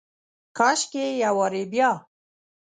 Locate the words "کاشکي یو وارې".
0.57-1.63